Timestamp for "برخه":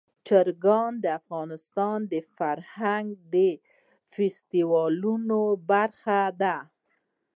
5.69-6.19